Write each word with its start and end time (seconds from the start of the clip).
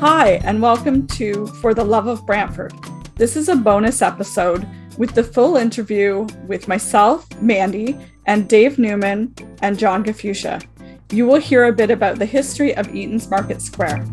Hi, 0.00 0.40
and 0.44 0.62
welcome 0.62 1.06
to 1.08 1.46
For 1.46 1.74
the 1.74 1.84
Love 1.84 2.06
of 2.06 2.24
Brantford. 2.24 2.72
This 3.16 3.36
is 3.36 3.50
a 3.50 3.54
bonus 3.54 4.00
episode 4.00 4.66
with 4.96 5.14
the 5.14 5.22
full 5.22 5.58
interview 5.58 6.26
with 6.46 6.68
myself, 6.68 7.26
Mandy, 7.42 7.98
and 8.24 8.48
Dave 8.48 8.78
Neumann 8.78 9.34
and 9.60 9.78
John 9.78 10.02
Gafusia. 10.02 10.64
You 11.12 11.26
will 11.26 11.38
hear 11.38 11.64
a 11.64 11.72
bit 11.74 11.90
about 11.90 12.18
the 12.18 12.24
history 12.24 12.74
of 12.76 12.94
Eaton's 12.94 13.28
Market 13.28 13.60
Square. 13.60 14.06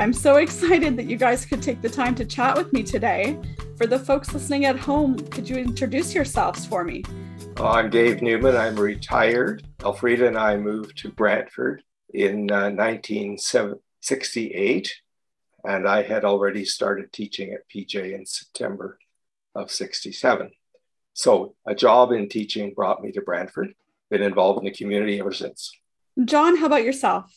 I'm 0.00 0.12
so 0.12 0.38
excited 0.38 0.96
that 0.96 1.06
you 1.06 1.16
guys 1.16 1.46
could 1.46 1.62
take 1.62 1.80
the 1.80 1.88
time 1.88 2.16
to 2.16 2.24
chat 2.24 2.56
with 2.56 2.72
me 2.72 2.82
today. 2.82 3.38
For 3.76 3.86
the 3.86 4.00
folks 4.00 4.34
listening 4.34 4.64
at 4.64 4.76
home, 4.76 5.20
could 5.28 5.48
you 5.48 5.54
introduce 5.54 6.12
yourselves 6.12 6.66
for 6.66 6.82
me? 6.82 7.04
I'm 7.62 7.90
Dave 7.90 8.22
Neumann. 8.22 8.56
I'm 8.56 8.74
retired. 8.74 9.62
Elfrida 9.84 10.26
and 10.26 10.36
I 10.36 10.56
moved 10.56 10.98
to 10.98 11.12
Brantford 11.12 11.84
in 12.12 12.50
uh, 12.50 12.70
1968, 12.70 14.94
and 15.62 15.88
I 15.88 16.02
had 16.02 16.24
already 16.24 16.64
started 16.64 17.12
teaching 17.12 17.52
at 17.52 17.68
PJ 17.72 18.14
in 18.14 18.26
September 18.26 18.98
of 19.54 19.70
67. 19.70 20.50
So 21.14 21.54
a 21.64 21.72
job 21.72 22.10
in 22.10 22.28
teaching 22.28 22.74
brought 22.74 23.00
me 23.00 23.12
to 23.12 23.20
Brantford. 23.20 23.76
Been 24.10 24.22
involved 24.22 24.58
in 24.58 24.64
the 24.64 24.72
community 24.72 25.20
ever 25.20 25.32
since. 25.32 25.70
John, 26.24 26.56
how 26.56 26.66
about 26.66 26.82
yourself? 26.82 27.32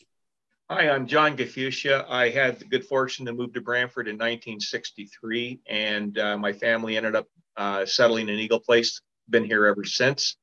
Hi, 0.71 0.89
I'm 0.89 1.05
John 1.05 1.37
Gafusia. 1.37 2.03
I 2.09 2.29
had 2.29 2.57
the 2.57 2.65
good 2.65 2.87
fortune 2.87 3.27
to 3.27 3.33
move 3.33 3.53
to 3.53 3.61
Brantford 3.61 4.07
in 4.07 4.15
1963, 4.15 5.59
and 5.67 6.17
uh, 6.17 6.35
my 6.35 6.51
family 6.51 6.97
ended 6.97 7.15
up 7.15 7.27
uh, 7.57 7.85
settling 7.85 8.27
in 8.27 8.39
Eagle 8.39 8.59
Place 8.59 9.01
been 9.29 9.45
here 9.45 9.65
ever 9.65 9.83
since. 9.83 10.37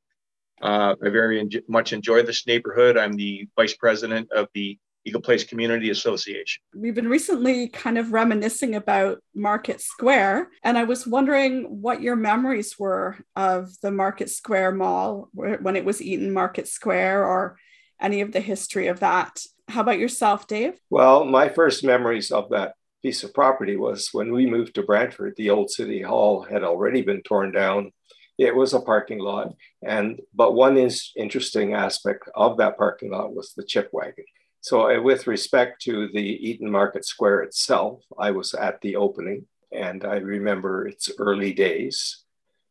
Uh, 0.61 0.95
I 1.05 1.09
very 1.09 1.41
en- 1.41 1.51
much 1.69 1.93
enjoy 1.93 2.23
this 2.23 2.47
neighborhood. 2.47 2.97
I'm 2.97 3.15
the 3.15 3.49
vice 3.57 3.75
president 3.75 4.31
of 4.33 4.49
the 4.55 4.79
Eagle 5.05 5.21
Place 5.21 5.43
Community 5.43 5.91
Association. 5.91 6.63
We've 6.75 6.95
been 6.95 7.09
recently 7.09 7.69
kind 7.69 7.99
of 7.99 8.13
reminiscing 8.13 8.77
about 8.77 9.19
Market 9.35 9.81
Square, 9.81 10.51
and 10.63 10.79
I 10.79 10.85
was 10.85 11.07
wondering 11.07 11.65
what 11.83 12.01
your 12.01 12.15
memories 12.15 12.79
were 12.79 13.19
of 13.35 13.71
the 13.81 13.91
Market 13.91 14.31
Square 14.31 14.73
Mall 14.73 15.29
when 15.33 15.75
it 15.75 15.85
was 15.85 16.01
Eaton 16.01 16.33
Market 16.33 16.69
Square 16.69 17.27
or 17.27 17.59
any 18.01 18.21
of 18.21 18.31
the 18.31 18.41
history 18.41 18.87
of 18.87 19.01
that. 19.01 19.45
How 19.69 19.81
about 19.81 19.99
yourself, 19.99 20.47
Dave? 20.47 20.75
Well, 20.91 21.25
my 21.25 21.49
first 21.49 21.83
memories 21.83 22.31
of 22.31 22.51
that 22.51 22.75
piece 23.03 23.25
of 23.25 23.35
property 23.35 23.77
was 23.77 24.11
when 24.13 24.33
we 24.33 24.47
moved 24.47 24.77
to 24.77 24.83
Brantford, 24.83 25.35
the 25.37 25.51
old 25.51 25.71
city 25.71 26.03
hall 26.03 26.43
had 26.43 26.63
already 26.63 27.03
been 27.03 27.23
torn 27.23 27.51
down 27.51 27.91
it 28.39 28.55
was 28.55 28.75
a 28.75 28.81
parking 28.81 29.19
lot. 29.19 29.55
And 29.83 30.21
but 30.35 30.55
one 30.55 30.77
is 30.77 31.13
interesting 31.17 31.75
aspect 31.75 32.29
of 32.35 32.57
that 32.59 32.77
parking 32.77 33.11
lot 33.11 33.35
was 33.35 33.53
the 33.53 33.65
chip 33.65 33.91
wagon. 33.93 34.25
So 34.61 34.91
uh, 34.91 35.03
with 35.03 35.27
respect 35.27 35.83
to 35.83 36.09
the 36.13 36.21
Eaton 36.21 36.71
Market 36.71 37.05
Square 37.05 37.43
itself, 37.43 38.03
I 38.19 38.31
was 38.31 38.55
at 38.55 38.81
the 38.81 38.97
opening 38.97 39.47
and 39.73 40.05
I 40.05 40.17
remember 40.17 40.87
its 40.87 41.11
early 41.19 41.53
days. 41.53 42.25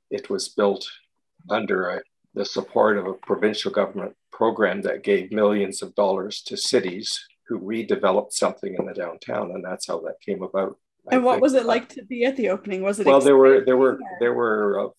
It 0.10 0.30
was 0.30 0.50
built 0.50 0.88
under 1.50 1.90
a, 1.90 2.02
the 2.34 2.46
support 2.46 2.98
of 2.98 3.08
a 3.08 3.14
provincial 3.14 3.72
government 3.72 4.16
program 4.32 4.82
that 4.84 5.04
gave 5.04 5.32
millions 5.32 5.82
of 5.82 5.96
dollars 5.96 6.42
to 6.44 6.56
cities 6.56 7.20
who 7.48 7.60
redeveloped 7.60 8.32
something 8.32 8.76
in 8.78 8.86
the 8.86 8.94
downtown, 8.94 9.52
and 9.52 9.64
that's 9.64 9.88
how 9.88 10.00
that 10.02 10.22
came 10.26 10.42
about. 10.42 10.78
And 11.12 11.22
I 11.22 11.24
what 11.24 11.34
think. 11.34 11.44
was 11.44 11.54
it 11.56 11.66
like 11.66 11.90
to 11.90 12.04
be 12.04 12.24
at 12.26 12.38
the 12.38 12.50
opening? 12.50 12.82
Was 12.82 13.00
it 13.00 13.08
well? 13.08 13.20
There 13.20 13.36
were 13.36 13.66
there 13.66 13.78
were 13.78 14.00
there 14.20 14.34
were 14.34 14.80
uh, 14.80 14.90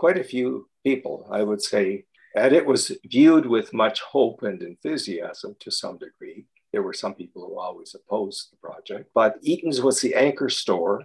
quite 0.00 0.16
a 0.16 0.24
few 0.24 0.66
people, 0.82 1.28
I 1.30 1.42
would 1.42 1.60
say, 1.60 2.06
and 2.34 2.54
it 2.54 2.64
was 2.64 2.90
viewed 3.04 3.44
with 3.44 3.74
much 3.74 4.00
hope 4.00 4.42
and 4.42 4.62
enthusiasm 4.62 5.56
to 5.60 5.70
some 5.70 5.98
degree. 5.98 6.46
There 6.72 6.82
were 6.82 6.94
some 6.94 7.12
people 7.12 7.44
who 7.44 7.58
always 7.58 7.94
opposed 7.94 8.50
the 8.50 8.56
project, 8.56 9.10
but 9.14 9.36
Eaton's 9.42 9.82
was 9.82 10.00
the 10.00 10.14
anchor 10.14 10.48
store. 10.48 11.04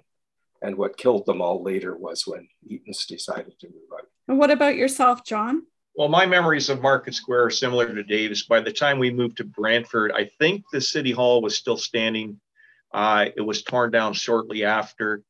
And 0.62 0.78
what 0.78 0.98
killed 0.98 1.26
them 1.26 1.42
all 1.42 1.62
later 1.62 1.98
was 1.98 2.26
when 2.26 2.48
Eaton's 2.66 3.06
decided 3.06 3.60
to 3.60 3.68
move 3.68 3.92
out. 3.94 4.08
And 4.30 4.40
what 4.40 4.50
about 4.50 4.78
yourself, 4.78 5.26
John? 5.26 5.64
Well, 5.98 6.08
my 6.08 6.26
memories 6.26 6.70
of 6.70 6.82
Market 6.82 7.16
Square 7.16 7.44
are 7.48 7.50
similar 7.52 7.94
to 7.94 8.04
Dave's. 8.04 8.44
By 8.44 8.62
the 8.62 8.72
time 8.72 8.98
we 8.98 9.12
moved 9.12 9.38
to 9.38 9.44
Brantford, 9.44 10.14
I 10.14 10.30
think 10.40 10.64
the 10.72 10.80
city 10.80 11.12
hall 11.12 11.42
was 11.42 11.58
still 11.58 11.78
standing. 11.78 12.40
Uh, 12.94 13.26
it 13.36 13.42
was 13.42 13.62
torn 13.62 13.92
down 13.92 14.14
shortly 14.14 14.64
after 14.64 15.22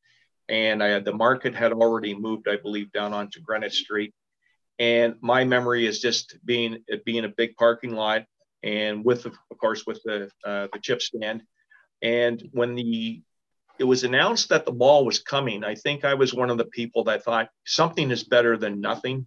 and 0.48 0.82
I, 0.82 0.98
the 1.00 1.12
market 1.12 1.54
had 1.54 1.72
already 1.72 2.14
moved, 2.14 2.48
I 2.48 2.56
believe, 2.56 2.92
down 2.92 3.12
onto 3.12 3.40
Greenwich 3.40 3.74
Street. 3.74 4.14
And 4.78 5.14
my 5.20 5.44
memory 5.44 5.86
is 5.86 6.00
just 6.00 6.36
being 6.44 6.84
it 6.86 7.04
being 7.04 7.24
a 7.24 7.28
big 7.36 7.56
parking 7.56 7.92
lot, 7.92 8.24
and 8.62 9.04
with 9.04 9.24
of 9.26 9.58
course 9.58 9.86
with 9.86 10.00
the 10.04 10.30
uh, 10.44 10.68
the 10.72 10.78
chip 10.82 11.00
stand. 11.00 11.42
And 12.02 12.42
when 12.52 12.74
the 12.74 13.22
it 13.78 13.84
was 13.84 14.04
announced 14.04 14.50
that 14.50 14.66
the 14.66 14.72
mall 14.72 15.04
was 15.04 15.18
coming, 15.18 15.64
I 15.64 15.74
think 15.74 16.04
I 16.04 16.14
was 16.14 16.34
one 16.34 16.50
of 16.50 16.58
the 16.58 16.66
people 16.66 17.04
that 17.04 17.24
thought 17.24 17.48
something 17.64 18.10
is 18.10 18.24
better 18.24 18.56
than 18.56 18.80
nothing, 18.80 19.26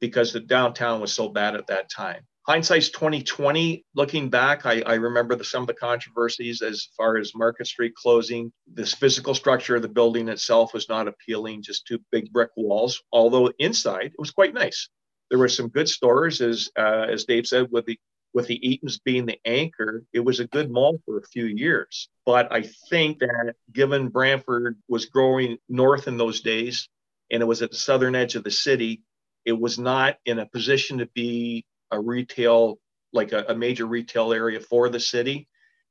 because 0.00 0.32
the 0.32 0.40
downtown 0.40 1.00
was 1.00 1.12
so 1.12 1.28
bad 1.28 1.54
at 1.54 1.68
that 1.68 1.90
time 1.90 2.22
hindsight's 2.46 2.90
2020 2.90 3.84
looking 3.94 4.30
back 4.30 4.66
I, 4.66 4.82
I 4.82 4.94
remember 4.94 5.34
the, 5.34 5.44
some 5.44 5.62
of 5.62 5.66
the 5.66 5.74
controversies 5.74 6.62
as 6.62 6.88
far 6.96 7.16
as 7.16 7.34
market 7.34 7.66
street 7.66 7.94
closing. 7.94 8.52
This 8.66 8.94
physical 8.94 9.34
structure 9.34 9.76
of 9.76 9.82
the 9.82 9.88
building 9.88 10.28
itself 10.28 10.72
was 10.72 10.88
not 10.88 11.08
appealing 11.08 11.62
just 11.62 11.86
two 11.86 11.98
big 12.12 12.32
brick 12.32 12.50
walls 12.56 13.02
although 13.12 13.52
inside 13.58 14.06
it 14.06 14.18
was 14.18 14.30
quite 14.30 14.54
nice. 14.54 14.88
There 15.30 15.38
were 15.38 15.48
some 15.48 15.68
good 15.68 15.88
stores 15.88 16.40
as 16.40 16.70
uh, 16.78 17.06
as 17.10 17.24
dave 17.24 17.46
said 17.46 17.68
with 17.70 17.86
the 17.86 17.98
with 18.32 18.46
the 18.46 18.68
eatons 18.68 18.98
being 18.98 19.26
the 19.26 19.38
anchor 19.44 20.04
it 20.12 20.20
was 20.20 20.40
a 20.40 20.46
good 20.46 20.70
mall 20.70 21.00
for 21.04 21.18
a 21.18 21.26
few 21.26 21.46
years. 21.46 22.08
But 22.24 22.52
i 22.52 22.62
think 22.90 23.18
that 23.18 23.54
given 23.72 24.08
brantford 24.08 24.76
was 24.88 25.06
growing 25.06 25.58
north 25.68 26.06
in 26.06 26.16
those 26.16 26.40
days 26.40 26.88
and 27.30 27.42
it 27.42 27.46
was 27.46 27.62
at 27.62 27.70
the 27.70 27.76
southern 27.76 28.14
edge 28.14 28.36
of 28.36 28.44
the 28.44 28.50
city 28.52 29.02
it 29.44 29.58
was 29.58 29.78
not 29.78 30.16
in 30.26 30.38
a 30.38 30.46
position 30.46 30.98
to 30.98 31.06
be 31.06 31.64
a 31.90 32.00
retail, 32.00 32.78
like 33.12 33.32
a, 33.32 33.44
a 33.48 33.54
major 33.54 33.86
retail 33.86 34.32
area 34.32 34.60
for 34.60 34.88
the 34.88 35.00
city. 35.00 35.48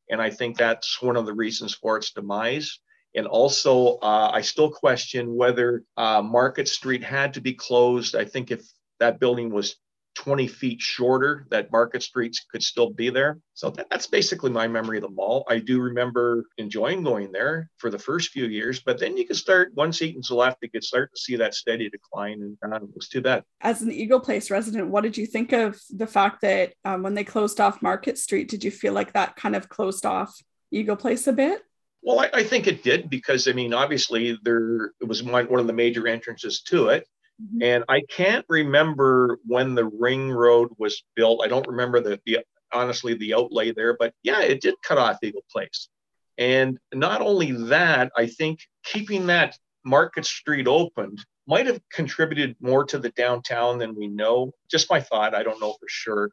And 0.09 0.21
I 0.21 0.29
think 0.29 0.57
that's 0.57 1.01
one 1.01 1.15
of 1.15 1.25
the 1.25 1.33
reasons 1.33 1.73
for 1.73 1.97
its 1.97 2.11
demise. 2.11 2.79
And 3.15 3.27
also, 3.27 3.97
uh, 4.01 4.29
I 4.33 4.41
still 4.41 4.69
question 4.69 5.35
whether 5.35 5.83
uh, 5.97 6.21
Market 6.21 6.67
Street 6.67 7.03
had 7.03 7.33
to 7.35 7.41
be 7.41 7.53
closed. 7.53 8.15
I 8.15 8.25
think 8.25 8.51
if 8.51 8.61
that 8.99 9.19
building 9.19 9.49
was 9.49 9.77
20 10.15 10.47
feet 10.47 10.81
shorter 10.81 11.45
that 11.51 11.71
Market 11.71 12.01
Streets 12.01 12.45
could 12.51 12.63
still 12.63 12.89
be 12.89 13.09
there. 13.09 13.39
So 13.53 13.69
that, 13.71 13.87
that's 13.89 14.07
basically 14.07 14.49
my 14.49 14.67
memory 14.67 14.97
of 14.97 15.03
the 15.03 15.09
mall. 15.09 15.45
I 15.47 15.59
do 15.59 15.81
remember 15.81 16.45
enjoying 16.57 17.03
going 17.03 17.31
there 17.31 17.69
for 17.77 17.89
the 17.89 17.99
first 17.99 18.29
few 18.29 18.45
years, 18.45 18.79
but 18.79 18.99
then 18.99 19.17
you 19.17 19.27
could 19.27 19.35
start, 19.35 19.71
once 19.75 20.01
Eaton's 20.01 20.31
left, 20.31 20.57
you 20.61 20.69
could 20.69 20.83
start 20.83 21.11
to 21.13 21.21
see 21.21 21.35
that 21.35 21.53
steady 21.53 21.89
decline. 21.89 22.57
And 22.61 22.73
uh, 22.73 22.77
it 22.77 22.95
was 22.95 23.09
too 23.09 23.21
bad. 23.21 23.43
As 23.61 23.81
an 23.81 23.91
Eagle 23.91 24.19
Place 24.19 24.49
resident, 24.49 24.89
what 24.89 25.03
did 25.03 25.17
you 25.17 25.25
think 25.25 25.51
of 25.51 25.79
the 25.89 26.07
fact 26.07 26.41
that 26.41 26.73
um, 26.83 27.03
when 27.03 27.13
they 27.13 27.23
closed 27.23 27.59
off 27.59 27.81
Market 27.81 28.17
Street, 28.17 28.49
did 28.49 28.63
you 28.63 28.71
feel 28.71 28.93
like 28.93 29.13
that 29.13 29.35
kind 29.35 29.55
of 29.55 29.69
closed 29.69 30.05
off 30.05 30.41
Eagle 30.71 30.95
Place 30.95 31.27
a 31.27 31.33
bit? 31.33 31.61
Well, 32.01 32.19
I, 32.19 32.29
I, 32.33 32.43
think 32.43 32.67
it 32.67 32.83
did 32.83 33.09
because 33.09 33.47
I 33.47 33.53
mean, 33.53 33.73
obviously, 33.73 34.37
there 34.43 34.91
it 35.01 35.07
was 35.07 35.23
one, 35.23 35.47
one 35.47 35.59
of 35.59 35.65
the 35.65 35.73
major 35.73 36.07
entrances 36.07 36.61
to 36.67 36.89
it, 36.89 37.07
Mm-hmm. 37.41 37.63
And 37.63 37.83
I 37.89 38.01
can't 38.09 38.45
remember 38.49 39.39
when 39.45 39.75
the 39.75 39.85
ring 39.85 40.31
road 40.31 40.69
was 40.77 41.03
built. 41.15 41.41
I 41.43 41.47
don't 41.47 41.67
remember 41.67 41.99
the, 41.99 42.19
the 42.25 42.39
honestly 42.71 43.13
the 43.13 43.33
outlay 43.33 43.71
there, 43.71 43.95
but 43.97 44.13
yeah, 44.23 44.41
it 44.41 44.61
did 44.61 44.75
cut 44.81 44.97
off 44.97 45.19
Eagle 45.21 45.45
Place. 45.51 45.89
And 46.37 46.77
not 46.93 47.21
only 47.21 47.51
that, 47.69 48.11
I 48.17 48.27
think 48.27 48.59
keeping 48.83 49.27
that 49.27 49.57
Market 49.83 50.25
Street 50.25 50.67
opened 50.67 51.19
might 51.47 51.67
have 51.67 51.79
contributed 51.91 52.55
more 52.59 52.83
to 52.85 52.97
the 52.97 53.09
downtown 53.11 53.77
than 53.77 53.95
we 53.95 54.07
know. 54.07 54.51
Just 54.69 54.89
my 54.89 54.99
thought. 54.99 55.35
I 55.35 55.43
don't 55.43 55.61
know 55.61 55.73
for 55.73 55.87
sure. 55.87 56.31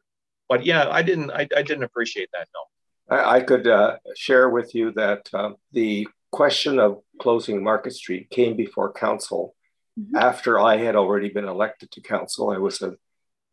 But 0.49 0.65
yeah, 0.65 0.89
I 0.89 1.03
didn't. 1.03 1.31
I, 1.31 1.47
I 1.55 1.61
didn't 1.61 1.83
appreciate 1.83 2.29
that. 2.33 2.47
No. 2.53 3.15
I, 3.15 3.35
I 3.35 3.41
could 3.41 3.67
uh, 3.67 3.97
share 4.15 4.49
with 4.49 4.75
you 4.75 4.91
that 4.93 5.29
uh, 5.33 5.51
the 5.71 6.07
question 6.31 6.79
of 6.79 6.99
closing 7.19 7.63
Market 7.63 7.93
Street 7.93 8.29
came 8.29 8.55
before 8.55 8.91
council 8.91 9.55
Mm-hmm. 9.99 10.15
After 10.15 10.59
I 10.59 10.77
had 10.77 10.95
already 10.95 11.29
been 11.29 11.47
elected 11.47 11.91
to 11.91 12.01
council, 12.01 12.49
I 12.49 12.57
was 12.57 12.81
a, 12.81 12.95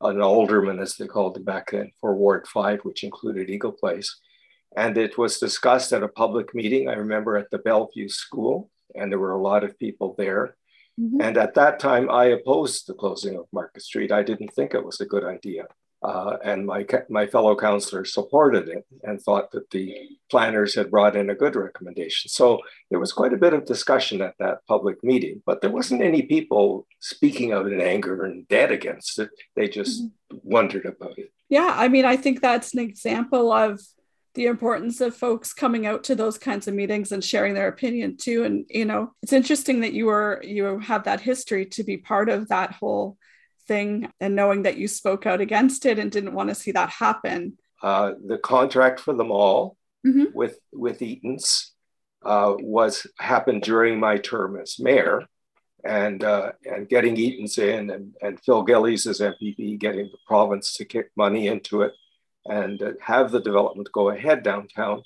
an 0.01 0.21
alderman, 0.21 0.79
as 0.79 0.97
they 0.97 1.07
called 1.07 1.37
it 1.37 1.45
back 1.45 1.73
then, 1.73 1.93
for 2.01 2.15
Ward 2.15 2.47
5, 2.47 2.81
which 2.81 3.05
included 3.05 3.51
Eagle 3.51 3.73
Place. 3.73 4.21
And 4.77 4.97
it 4.97 5.19
was 5.19 5.39
discussed 5.39 5.93
at 5.93 6.03
a 6.03 6.09
public 6.09 6.55
meeting, 6.55 6.89
I 6.89 6.95
remember 6.95 7.37
at 7.37 7.51
the 7.51 7.59
Bellevue 7.59 8.09
School, 8.09 8.71
and 8.95 9.11
there 9.11 9.19
were 9.19 9.33
a 9.33 9.43
lot 9.43 9.65
of 9.65 9.79
people 9.79 10.15
there. 10.17 10.57
Mm-hmm. 10.99 11.21
And 11.21 11.37
at 11.37 11.55
that 11.55 11.79
time, 11.79 12.11
I 12.11 12.27
opposed 12.27 12.87
the 12.87 12.95
closing 12.95 13.37
of 13.37 13.47
Market 13.53 13.83
Street. 13.83 14.13
I 14.13 14.23
didn't 14.23 14.53
think 14.55 14.75
it 14.75 14.85
was 14.85 15.01
a 15.01 15.07
good 15.07 15.25
idea. 15.25 15.67
Uh, 16.03 16.37
and 16.43 16.67
my, 16.67 16.87
my 17.11 17.27
fellow 17.27 17.55
councillors 17.55 18.15
supported 18.15 18.69
it 18.69 18.87
and 19.03 19.21
thought 19.21 19.51
that 19.51 19.69
the 19.71 19.95
planners 20.31 20.75
had 20.75 20.91
brought 20.91 21.15
in 21.15 21.29
a 21.29 21.35
good 21.35 21.55
recommendation. 21.55 22.31
So 22.31 22.61
there 22.91 22.99
was 22.99 23.13
quite 23.13 23.35
a 23.35 23.39
bit 23.39 23.53
of 23.53 23.67
discussion 23.67 24.23
at 24.23 24.35
that 24.39 24.67
public 24.67 25.05
meeting, 25.05 25.43
but 25.45 25.61
there 25.61 25.71
wasn't 25.71 26.03
any 26.03 26.23
people 26.23 26.87
speaking 27.01 27.53
out 27.53 27.71
in 27.71 27.81
anger 27.83 28.25
and 28.25 28.49
dead 28.49 28.73
against 28.73 29.19
it. 29.19 29.31
They 29.57 29.69
just 29.69 30.03
mm-hmm. 30.03 30.39
wondered 30.43 30.87
about 30.87 31.19
it. 31.19 31.33
Yeah, 31.51 31.75
I 31.77 31.89
mean, 31.89 32.07
I 32.07 32.17
think 32.17 32.41
that's 32.41 32.73
an 32.73 32.81
example 32.81 33.53
of 33.53 33.81
the 34.35 34.47
importance 34.47 35.01
of 35.01 35.17
folks 35.17 35.53
coming 35.53 35.87
out 35.87 36.05
to 36.05 36.15
those 36.15 36.39
kinds 36.39 36.69
of 36.69 36.75
meetings 36.75 37.13
and 37.13 37.23
sharing 37.23 37.55
their 37.55 37.69
opinion 37.69 38.17
too. 38.17 38.45
And 38.45 38.65
you 38.69 38.85
know, 38.85 39.13
it's 39.23 39.33
interesting 39.33 39.81
that 39.81 39.93
you 39.93 40.07
were 40.07 40.41
you 40.45 40.79
have 40.79 41.05
that 41.05 41.21
history 41.21 41.67
to 41.67 41.83
be 41.83 41.97
part 41.97 42.29
of 42.29 42.49
that 42.49 42.73
whole 42.73 43.19
thing 43.71 44.13
and 44.21 44.35
knowing 44.35 44.65
that 44.65 44.77
you 44.79 44.89
spoke 44.89 45.27
out 45.27 45.41
against 45.41 45.87
it 45.87 45.99
and 46.01 46.11
didn't 46.11 46.35
want 46.35 46.49
to 46.49 46.57
see 46.57 46.73
that 46.73 46.91
happen. 46.91 47.57
Uh, 47.81 48.13
the 48.27 48.37
contract 48.37 48.99
for 48.99 49.15
the 49.15 49.25
mall 49.25 49.77
mm-hmm. 50.05 50.25
with 50.35 50.59
with 50.73 51.01
Eaton's 51.01 51.73
uh, 52.25 52.55
was 52.59 53.07
happened 53.19 53.63
during 53.63 54.01
my 54.01 54.19
term 54.19 54.59
as 54.61 54.81
mayor, 54.81 55.23
and 55.85 56.25
uh, 56.25 56.51
and 56.65 56.89
getting 56.89 57.17
Eaton's 57.17 57.59
in 57.59 57.91
and, 57.91 58.15
and 58.21 58.41
Phil 58.41 58.65
Gillies 58.65 59.07
as 59.07 59.21
MPP, 59.21 59.79
getting 59.79 60.07
the 60.07 60.19
province 60.27 60.75
to 60.75 60.85
kick 60.85 61.11
money 61.17 61.47
into 61.47 61.83
it 61.83 61.93
and 62.47 62.83
uh, 62.83 62.93
have 63.01 63.31
the 63.31 63.41
development 63.41 63.89
go 63.93 64.11
ahead 64.11 64.43
downtown. 64.43 65.03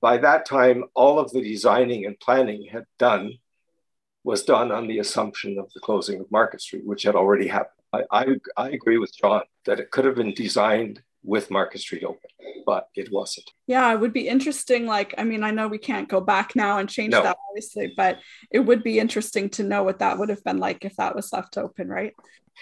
By 0.00 0.18
that 0.18 0.44
time, 0.44 0.84
all 0.94 1.18
of 1.18 1.30
the 1.30 1.42
designing 1.42 2.04
and 2.04 2.18
planning 2.18 2.68
had 2.70 2.84
done 2.98 3.38
was 4.24 4.42
done 4.42 4.72
on 4.72 4.88
the 4.88 4.98
assumption 4.98 5.56
of 5.58 5.72
the 5.72 5.80
closing 5.80 6.20
of 6.20 6.30
Market 6.32 6.60
Street, 6.60 6.84
which 6.84 7.04
had 7.04 7.14
already 7.14 7.46
happened. 7.46 7.75
I, 8.10 8.20
I, 8.20 8.26
I 8.56 8.70
agree 8.70 8.98
with 8.98 9.16
John 9.16 9.42
that 9.64 9.80
it 9.80 9.90
could 9.90 10.04
have 10.04 10.16
been 10.16 10.34
designed 10.34 11.02
with 11.22 11.50
Market 11.50 11.80
Street 11.80 12.04
open, 12.04 12.30
but 12.64 12.88
it 12.94 13.10
wasn't. 13.10 13.50
Yeah, 13.66 13.92
it 13.92 14.00
would 14.00 14.12
be 14.12 14.28
interesting. 14.28 14.86
Like, 14.86 15.14
I 15.18 15.24
mean, 15.24 15.42
I 15.42 15.50
know 15.50 15.66
we 15.66 15.78
can't 15.78 16.08
go 16.08 16.20
back 16.20 16.54
now 16.54 16.78
and 16.78 16.88
change 16.88 17.12
no. 17.12 17.22
that, 17.22 17.36
obviously, 17.50 17.92
but 17.96 18.20
it 18.50 18.60
would 18.60 18.82
be 18.84 19.00
interesting 19.00 19.50
to 19.50 19.64
know 19.64 19.82
what 19.82 19.98
that 19.98 20.18
would 20.18 20.28
have 20.28 20.44
been 20.44 20.58
like 20.58 20.84
if 20.84 20.94
that 20.96 21.16
was 21.16 21.32
left 21.32 21.58
open, 21.58 21.88
right? 21.88 22.14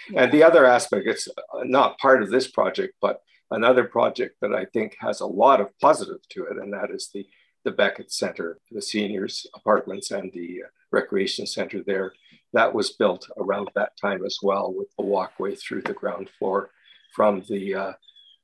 Yeah. 0.09 0.23
And 0.23 0.31
the 0.31 0.43
other 0.43 0.65
aspect, 0.65 1.07
it's 1.07 1.27
not 1.63 1.99
part 1.99 2.23
of 2.23 2.31
this 2.31 2.49
project, 2.49 2.95
but 3.01 3.21
another 3.51 3.83
project 3.83 4.35
that 4.41 4.53
I 4.53 4.65
think 4.65 4.95
has 4.99 5.21
a 5.21 5.27
lot 5.27 5.61
of 5.61 5.77
positive 5.79 6.27
to 6.29 6.45
it, 6.45 6.57
and 6.57 6.73
that 6.73 6.89
is 6.91 7.09
the 7.13 7.25
the 7.63 7.71
Beckett 7.71 8.11
Center, 8.11 8.59
the 8.71 8.81
seniors 8.81 9.47
apartments, 9.55 10.11
and 10.11 10.31
the 10.33 10.61
uh, 10.63 10.69
recreation 10.99 11.45
center 11.45 11.83
there. 11.83 12.13
That 12.53 12.73
was 12.73 12.97
built 13.01 13.27
around 13.37 13.69
that 13.75 13.93
time 14.01 14.25
as 14.25 14.37
well, 14.41 14.73
with 14.73 14.87
the 14.97 15.05
walkway 15.05 15.55
through 15.55 15.83
the 15.83 15.99
ground 16.01 16.29
floor 16.37 16.69
from 17.15 17.43
the 17.49 17.63
uh, 17.75 17.93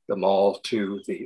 the 0.09 0.15
mall 0.15 0.59
to 0.71 1.01
the 1.07 1.19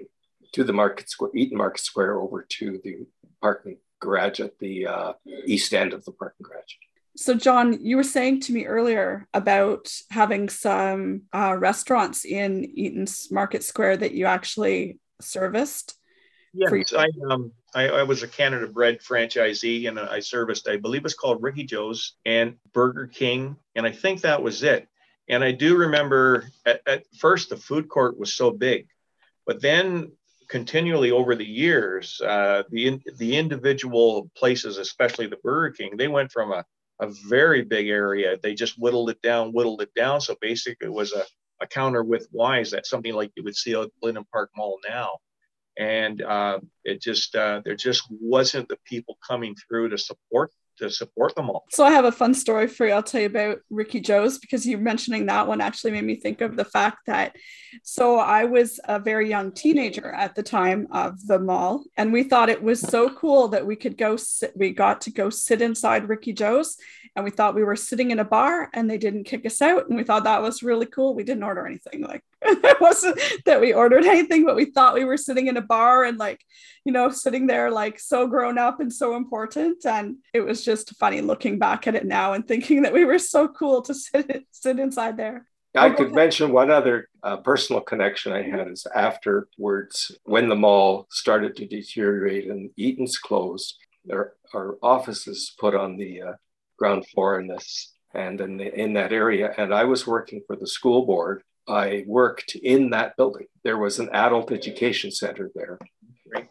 to 0.53 0.63
the 0.63 0.73
market 0.73 1.09
square, 1.09 1.31
Eaton 1.33 1.57
Market 1.57 1.83
Square, 1.83 2.21
over 2.21 2.45
to 2.57 2.79
the 2.83 2.93
parking 3.41 3.77
garage 3.99 4.39
at 4.39 4.57
the 4.59 4.87
uh, 4.87 5.13
east 5.45 5.73
end 5.73 5.91
of 5.93 6.05
the 6.05 6.11
parking 6.11 6.45
garage. 6.47 6.73
So, 7.17 7.33
John, 7.33 7.79
you 7.81 7.95
were 7.95 8.03
saying 8.03 8.41
to 8.41 8.53
me 8.53 8.65
earlier 8.65 9.27
about 9.33 9.89
having 10.09 10.49
some 10.49 11.23
uh, 11.33 11.55
restaurants 11.57 12.25
in 12.25 12.65
Eaton's 12.73 13.29
Market 13.31 13.63
Square 13.63 13.97
that 13.97 14.13
you 14.13 14.25
actually 14.25 14.99
serviced. 15.21 15.95
Yes, 16.55 16.93
I, 16.93 17.07
um, 17.29 17.51
I, 17.73 17.89
I, 17.89 18.03
was 18.03 18.23
a 18.23 18.27
Canada 18.27 18.67
Bread 18.67 18.99
franchisee 19.01 19.89
and 19.89 19.99
I 19.99 20.21
serviced, 20.21 20.69
I 20.69 20.77
believe 20.77 21.03
it's 21.03 21.13
called 21.13 21.43
Ricky 21.43 21.65
Joe's 21.65 22.13
and 22.25 22.55
Burger 22.71 23.07
King. 23.07 23.57
And 23.75 23.85
I 23.85 23.91
think 23.91 24.21
that 24.21 24.41
was 24.41 24.63
it. 24.63 24.87
And 25.27 25.43
I 25.43 25.51
do 25.51 25.75
remember 25.75 26.45
at, 26.65 26.81
at 26.87 27.03
first 27.17 27.49
the 27.49 27.57
food 27.57 27.89
court 27.89 28.17
was 28.17 28.33
so 28.33 28.51
big, 28.51 28.87
but 29.45 29.61
then 29.61 30.13
continually 30.47 31.11
over 31.11 31.35
the 31.35 31.45
years, 31.45 32.21
uh, 32.21 32.63
the, 32.69 33.01
the 33.17 33.35
individual 33.35 34.31
places, 34.37 34.77
especially 34.77 35.27
the 35.27 35.37
Burger 35.37 35.73
King, 35.73 35.97
they 35.97 36.07
went 36.07 36.31
from 36.31 36.51
a, 36.51 36.63
a 36.99 37.09
very 37.27 37.63
big 37.63 37.89
area. 37.89 38.37
They 38.41 38.53
just 38.53 38.79
whittled 38.79 39.09
it 39.09 39.21
down, 39.21 39.51
whittled 39.51 39.81
it 39.81 39.93
down. 39.93 40.21
So 40.21 40.35
basically, 40.39 40.87
it 40.87 40.93
was 40.93 41.11
a, 41.11 41.23
a 41.61 41.67
counter 41.67 42.03
with 42.03 42.27
wines 42.31 42.71
that 42.71 42.85
something 42.85 43.13
like 43.13 43.31
you 43.35 43.43
would 43.43 43.55
see 43.55 43.73
at 43.73 43.89
Lynden 44.03 44.25
Park 44.31 44.51
Mall 44.55 44.79
now. 44.87 45.09
And 45.77 46.21
uh, 46.21 46.59
it 46.83 47.01
just, 47.01 47.35
uh, 47.35 47.61
there 47.65 47.75
just 47.75 48.03
wasn't 48.09 48.69
the 48.69 48.77
people 48.85 49.17
coming 49.27 49.55
through 49.67 49.89
to 49.89 49.97
support 49.97 50.51
to 50.77 50.89
support 50.89 51.35
them 51.35 51.49
all. 51.49 51.65
So 51.71 51.85
I 51.85 51.91
have 51.91 52.05
a 52.05 52.11
fun 52.11 52.33
story 52.33 52.67
for 52.67 52.85
you. 52.85 52.93
I'll 52.93 53.03
tell 53.03 53.21
you 53.21 53.27
about 53.27 53.59
Ricky 53.69 53.99
Joe's 53.99 54.37
because 54.37 54.65
you 54.65 54.77
mentioning 54.77 55.25
that 55.27 55.47
one 55.47 55.61
actually 55.61 55.91
made 55.91 56.03
me 56.03 56.15
think 56.15 56.41
of 56.41 56.55
the 56.55 56.65
fact 56.65 56.99
that 57.07 57.35
so 57.83 58.17
I 58.17 58.45
was 58.45 58.79
a 58.85 58.99
very 58.99 59.29
young 59.29 59.51
teenager 59.51 60.11
at 60.11 60.35
the 60.35 60.43
time 60.43 60.87
of 60.91 61.25
the 61.27 61.39
mall, 61.39 61.83
and 61.97 62.11
we 62.11 62.23
thought 62.23 62.49
it 62.49 62.63
was 62.63 62.79
so 62.79 63.09
cool 63.09 63.49
that 63.49 63.65
we 63.65 63.75
could 63.75 63.97
go 63.97 64.15
sit, 64.15 64.53
we 64.55 64.71
got 64.71 65.01
to 65.01 65.11
go 65.11 65.29
sit 65.29 65.61
inside 65.61 66.09
Ricky 66.09 66.33
Joe's, 66.33 66.77
and 67.15 67.23
we 67.23 67.31
thought 67.31 67.55
we 67.55 67.63
were 67.63 67.75
sitting 67.75 68.11
in 68.11 68.19
a 68.19 68.25
bar 68.25 68.69
and 68.73 68.89
they 68.89 68.97
didn't 68.97 69.23
kick 69.23 69.45
us 69.45 69.61
out. 69.61 69.87
And 69.87 69.95
we 69.95 70.03
thought 70.03 70.25
that 70.25 70.41
was 70.41 70.61
really 70.61 70.85
cool. 70.85 71.15
We 71.15 71.23
didn't 71.23 71.43
order 71.43 71.65
anything. 71.65 72.01
Like 72.01 72.23
it 72.41 72.81
wasn't 72.81 73.19
that 73.45 73.61
we 73.61 73.73
ordered 73.73 74.03
anything, 74.05 74.45
but 74.45 74.57
we 74.57 74.65
thought 74.65 74.93
we 74.93 75.05
were 75.05 75.17
sitting 75.17 75.47
in 75.47 75.55
a 75.55 75.61
bar 75.61 76.03
and 76.03 76.17
like, 76.17 76.41
you 76.83 76.91
know, 76.91 77.09
sitting 77.09 77.47
there 77.47 77.71
like 77.71 77.99
so 77.99 78.27
grown 78.27 78.57
up 78.57 78.81
and 78.81 78.91
so 78.91 79.15
important. 79.15 79.85
And 79.85 80.17
it 80.33 80.41
was 80.41 80.65
just 80.65 80.95
funny 80.97 81.21
looking 81.21 81.57
back 81.57 81.87
at 81.87 81.95
it 81.95 82.05
now 82.05 82.33
and 82.33 82.45
thinking 82.45 82.81
that 82.81 82.93
we 82.93 83.05
were 83.05 83.19
so 83.19 83.47
cool 83.47 83.81
to 83.83 83.93
sit 83.93 84.45
sit 84.51 84.79
inside 84.79 85.15
there. 85.15 85.47
I 85.77 85.89
could 85.89 86.13
mention 86.13 86.53
one 86.53 86.71
other 86.71 87.09
uh, 87.21 87.37
personal 87.37 87.81
connection 87.81 88.31
I 88.31 88.43
had 88.43 88.69
is 88.69 88.87
afterwards 88.95 90.09
when 90.23 90.47
the 90.47 90.55
mall 90.55 91.05
started 91.09 91.55
to 91.57 91.67
deteriorate 91.67 92.49
and 92.49 92.69
Eaton's 92.77 93.17
closed, 93.17 93.75
our, 94.09 94.33
are 94.53 94.77
offices 94.81 95.53
put 95.59 95.75
on 95.75 95.97
the 95.97 96.21
uh, 96.21 96.33
ground 96.77 97.07
floor 97.07 97.39
in 97.39 97.47
this 97.47 97.93
and 98.13 98.39
in, 98.41 98.57
the, 98.57 98.73
in 98.79 98.93
that 98.93 99.11
area. 99.11 99.53
And 99.57 99.73
I 99.73 99.83
was 99.83 100.07
working 100.07 100.41
for 100.47 100.55
the 100.55 100.67
school 100.67 101.05
board. 101.05 101.43
I 101.67 102.03
worked 102.07 102.55
in 102.55 102.91
that 102.91 103.17
building. 103.17 103.47
There 103.63 103.77
was 103.77 103.99
an 103.99 104.09
adult 104.09 104.51
education 104.51 105.11
center 105.11 105.51
there 105.55 105.79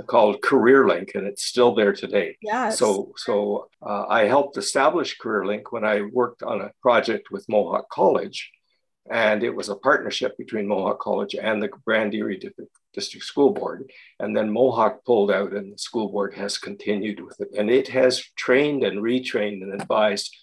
called 0.06 0.42
Career 0.42 0.86
Link, 0.86 1.12
and 1.14 1.26
it's 1.26 1.44
still 1.44 1.74
there 1.74 1.92
today. 1.92 2.36
Yes. 2.42 2.78
So, 2.78 3.12
so 3.16 3.68
uh, 3.82 4.06
I 4.08 4.24
helped 4.24 4.56
establish 4.56 5.18
Career 5.18 5.44
Link 5.44 5.72
when 5.72 5.84
I 5.84 6.02
worked 6.02 6.42
on 6.42 6.60
a 6.60 6.72
project 6.80 7.30
with 7.30 7.48
Mohawk 7.48 7.88
College, 7.90 8.50
and 9.10 9.42
it 9.42 9.54
was 9.54 9.68
a 9.68 9.76
partnership 9.76 10.36
between 10.38 10.66
Mohawk 10.66 11.00
College 11.00 11.34
and 11.34 11.62
the 11.62 11.68
Grand 11.68 12.14
Erie 12.14 12.38
District 12.94 13.24
School 13.24 13.50
Board. 13.50 13.90
And 14.20 14.36
then 14.36 14.50
Mohawk 14.50 15.04
pulled 15.04 15.30
out, 15.30 15.52
and 15.52 15.72
the 15.72 15.78
school 15.78 16.08
board 16.08 16.34
has 16.34 16.58
continued 16.58 17.20
with 17.20 17.40
it, 17.40 17.48
and 17.58 17.70
it 17.70 17.88
has 17.88 18.24
trained 18.36 18.84
and 18.84 19.02
retrained 19.02 19.62
and 19.62 19.74
advised 19.74 20.34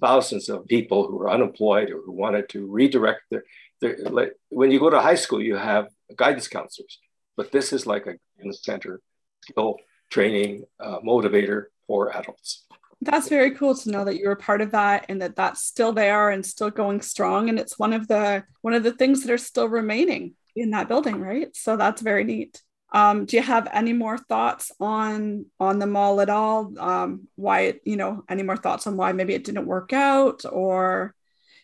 thousands 0.00 0.48
of 0.48 0.66
people 0.66 1.06
who 1.06 1.20
are 1.20 1.30
unemployed 1.30 1.90
or 1.90 2.00
who 2.02 2.12
wanted 2.12 2.48
to 2.48 2.66
redirect 2.66 3.22
their, 3.30 3.44
their 3.80 3.96
like, 4.10 4.32
when 4.48 4.70
you 4.70 4.78
go 4.78 4.90
to 4.90 5.00
high 5.00 5.16
school, 5.16 5.42
you 5.42 5.56
have 5.56 5.88
guidance 6.16 6.48
counselors 6.48 6.98
but 7.38 7.52
this 7.52 7.72
is 7.72 7.86
like 7.86 8.06
a 8.06 8.52
center 8.52 9.00
skill 9.42 9.76
training 10.10 10.64
uh, 10.80 10.98
motivator 11.00 11.66
for 11.86 12.14
adults. 12.14 12.66
That's 13.00 13.28
very 13.28 13.52
cool 13.52 13.76
to 13.76 13.90
know 13.90 14.04
that 14.04 14.18
you 14.18 14.26
were 14.26 14.34
part 14.34 14.60
of 14.60 14.72
that 14.72 15.06
and 15.08 15.22
that 15.22 15.36
that's 15.36 15.62
still 15.62 15.92
there 15.92 16.30
and 16.30 16.44
still 16.44 16.70
going 16.70 17.00
strong. 17.00 17.48
And 17.48 17.58
it's 17.58 17.78
one 17.78 17.92
of 17.92 18.08
the 18.08 18.42
one 18.60 18.74
of 18.74 18.82
the 18.82 18.92
things 18.92 19.22
that 19.22 19.32
are 19.32 19.38
still 19.38 19.68
remaining 19.68 20.34
in 20.60 20.70
that 20.70 20.88
building, 20.88 21.20
right? 21.20 21.54
So 21.54 21.76
that's 21.76 22.02
very 22.02 22.24
neat. 22.24 22.62
Um, 22.92 23.26
do 23.26 23.36
you 23.36 23.42
have 23.42 23.68
any 23.72 23.92
more 23.92 24.16
thoughts 24.16 24.72
on 24.80 25.46
on 25.60 25.78
the 25.78 25.86
mall 25.86 26.20
at 26.20 26.30
all? 26.30 26.72
Um, 26.78 27.28
why 27.36 27.60
it, 27.60 27.82
you 27.84 27.96
know, 27.96 28.24
any 28.28 28.42
more 28.42 28.56
thoughts 28.56 28.86
on 28.86 28.96
why 28.96 29.12
maybe 29.12 29.34
it 29.34 29.44
didn't 29.44 29.66
work 29.66 29.92
out, 29.92 30.44
or 30.50 31.14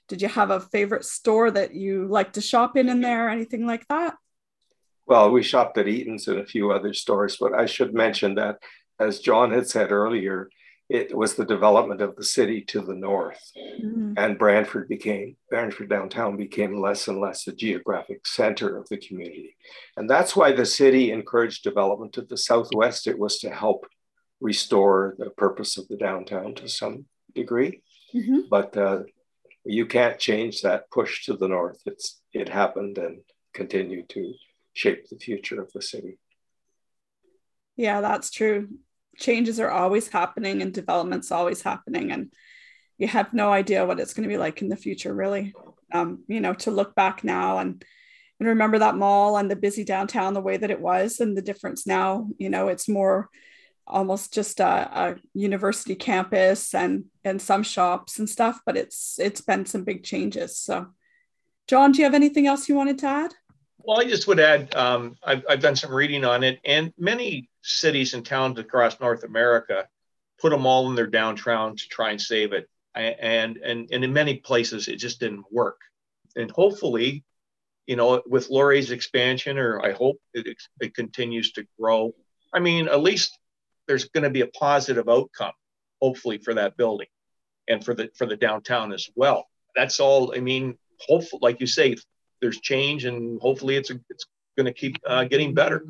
did 0.08 0.20
you 0.20 0.28
have 0.28 0.50
a 0.50 0.60
favorite 0.60 1.04
store 1.04 1.50
that 1.50 1.74
you 1.74 2.06
like 2.06 2.34
to 2.34 2.42
shop 2.42 2.76
in 2.76 2.90
in 2.90 3.00
there, 3.00 3.30
anything 3.30 3.66
like 3.66 3.86
that? 3.88 4.16
Well, 5.06 5.30
we 5.30 5.42
shopped 5.42 5.78
at 5.78 5.88
Eaton's 5.88 6.28
and 6.28 6.40
a 6.40 6.46
few 6.46 6.72
other 6.72 6.92
stores, 6.94 7.36
but 7.38 7.54
I 7.54 7.66
should 7.66 7.94
mention 7.94 8.34
that, 8.36 8.56
as 8.98 9.20
John 9.20 9.50
had 9.50 9.68
said 9.68 9.92
earlier, 9.92 10.48
it 10.94 11.16
was 11.16 11.34
the 11.34 11.44
development 11.44 12.00
of 12.00 12.14
the 12.14 12.24
city 12.24 12.60
to 12.62 12.80
the 12.80 12.94
north, 12.94 13.42
mm-hmm. 13.56 14.12
and 14.16 14.38
Brantford 14.38 14.88
became 14.88 15.36
Brantford 15.50 15.88
downtown 15.88 16.36
became 16.36 16.80
less 16.80 17.08
and 17.08 17.20
less 17.20 17.48
a 17.48 17.52
geographic 17.52 18.26
center 18.26 18.76
of 18.78 18.88
the 18.88 18.98
community, 18.98 19.56
and 19.96 20.08
that's 20.08 20.36
why 20.36 20.52
the 20.52 20.64
city 20.64 21.10
encouraged 21.10 21.64
development 21.64 22.12
to 22.12 22.22
the 22.22 22.36
southwest. 22.36 23.08
It 23.08 23.18
was 23.18 23.38
to 23.40 23.50
help 23.50 23.86
restore 24.40 25.16
the 25.18 25.30
purpose 25.30 25.76
of 25.78 25.88
the 25.88 25.96
downtown 25.96 26.54
to 26.56 26.68
some 26.68 27.06
degree, 27.34 27.82
mm-hmm. 28.14 28.42
but 28.48 28.76
uh, 28.76 29.00
you 29.64 29.86
can't 29.86 30.18
change 30.18 30.62
that 30.62 30.90
push 30.92 31.24
to 31.26 31.36
the 31.36 31.48
north. 31.48 31.80
It's 31.86 32.20
it 32.32 32.48
happened 32.48 32.98
and 32.98 33.22
continued 33.52 34.08
to 34.10 34.34
shape 34.74 35.08
the 35.08 35.18
future 35.18 35.60
of 35.60 35.72
the 35.72 35.82
city. 35.82 36.18
Yeah, 37.76 38.00
that's 38.00 38.30
true. 38.30 38.68
Changes 39.16 39.60
are 39.60 39.70
always 39.70 40.08
happening 40.08 40.62
and 40.62 40.72
development's 40.72 41.32
always 41.32 41.62
happening. 41.62 42.12
And 42.12 42.32
you 42.98 43.08
have 43.08 43.32
no 43.32 43.52
idea 43.52 43.86
what 43.86 44.00
it's 44.00 44.14
going 44.14 44.28
to 44.28 44.32
be 44.32 44.38
like 44.38 44.62
in 44.62 44.68
the 44.68 44.76
future, 44.76 45.14
really. 45.14 45.52
Um, 45.92 46.24
you 46.26 46.40
know, 46.40 46.54
to 46.54 46.70
look 46.70 46.94
back 46.94 47.24
now 47.24 47.58
and 47.58 47.84
and 48.40 48.48
remember 48.48 48.80
that 48.80 48.96
mall 48.96 49.36
and 49.36 49.48
the 49.48 49.56
busy 49.56 49.84
downtown 49.84 50.34
the 50.34 50.40
way 50.40 50.56
that 50.56 50.70
it 50.70 50.80
was 50.80 51.20
and 51.20 51.36
the 51.36 51.42
difference 51.42 51.86
now, 51.86 52.28
you 52.36 52.50
know, 52.50 52.66
it's 52.66 52.88
more 52.88 53.28
almost 53.86 54.34
just 54.34 54.60
a, 54.60 54.64
a 54.64 55.16
university 55.34 55.94
campus 55.94 56.74
and 56.74 57.04
and 57.24 57.40
some 57.40 57.62
shops 57.62 58.18
and 58.18 58.28
stuff, 58.28 58.60
but 58.66 58.76
it's 58.76 59.18
it's 59.20 59.40
been 59.40 59.66
some 59.66 59.84
big 59.84 60.02
changes. 60.02 60.58
So 60.58 60.88
John, 61.68 61.92
do 61.92 61.98
you 61.98 62.04
have 62.04 62.14
anything 62.14 62.46
else 62.46 62.68
you 62.68 62.74
wanted 62.74 62.98
to 62.98 63.06
add? 63.06 63.34
Well, 63.78 64.00
I 64.00 64.04
just 64.04 64.26
would 64.26 64.40
add, 64.40 64.74
um, 64.74 65.16
I've, 65.22 65.44
I've 65.48 65.60
done 65.60 65.76
some 65.76 65.92
reading 65.92 66.24
on 66.24 66.42
it, 66.42 66.58
and 66.64 66.92
many 66.98 67.50
cities 67.64 68.14
and 68.14 68.24
towns 68.24 68.58
across 68.58 69.00
North 69.00 69.24
America 69.24 69.88
put 70.40 70.50
them 70.50 70.66
all 70.66 70.88
in 70.88 70.94
their 70.94 71.06
downtown 71.06 71.76
to 71.76 71.88
try 71.88 72.10
and 72.10 72.20
save 72.20 72.52
it. 72.52 72.68
And, 72.94 73.56
and, 73.56 73.88
and 73.90 74.04
in 74.04 74.12
many 74.12 74.36
places, 74.36 74.86
it 74.86 74.96
just 74.96 75.18
didn't 75.18 75.44
work. 75.50 75.80
And 76.36 76.50
hopefully, 76.50 77.24
you 77.86 77.96
know, 77.96 78.22
with 78.26 78.50
Laurier's 78.50 78.90
expansion, 78.90 79.58
or 79.58 79.84
I 79.84 79.92
hope 79.92 80.18
it, 80.32 80.56
it 80.80 80.94
continues 80.94 81.52
to 81.52 81.66
grow. 81.80 82.14
I 82.52 82.60
mean, 82.60 82.86
at 82.88 83.02
least 83.02 83.38
there's 83.88 84.04
going 84.08 84.24
to 84.24 84.30
be 84.30 84.42
a 84.42 84.46
positive 84.46 85.08
outcome, 85.08 85.52
hopefully, 86.00 86.38
for 86.38 86.54
that 86.54 86.76
building 86.76 87.08
and 87.68 87.84
for 87.84 87.94
the 87.94 88.10
for 88.16 88.26
the 88.26 88.36
downtown 88.36 88.92
as 88.92 89.08
well. 89.16 89.48
That's 89.74 89.98
all. 90.00 90.34
I 90.34 90.40
mean, 90.40 90.78
hopefully, 91.00 91.40
like 91.42 91.60
you 91.60 91.66
say, 91.66 91.96
there's 92.40 92.60
change, 92.60 93.04
and 93.04 93.40
hopefully, 93.40 93.76
it's 93.76 93.90
it's 93.90 94.26
going 94.56 94.66
to 94.66 94.72
keep 94.72 94.98
uh, 95.06 95.24
getting 95.24 95.52
better. 95.52 95.84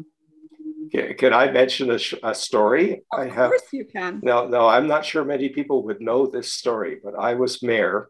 Can 0.91 1.33
I 1.33 1.51
mention 1.51 1.91
a, 1.91 1.99
a 2.23 2.35
story? 2.35 3.03
Of 3.13 3.21
I 3.21 3.29
have, 3.29 3.51
course, 3.51 3.73
you 3.73 3.85
can. 3.85 4.21
No, 4.23 4.47
no, 4.47 4.67
I'm 4.67 4.87
not 4.87 5.05
sure 5.05 5.25
many 5.25 5.49
people 5.49 5.85
would 5.85 6.01
know 6.01 6.27
this 6.27 6.53
story, 6.53 6.99
but 7.03 7.15
I 7.19 7.35
was 7.35 7.63
mayor. 7.63 8.09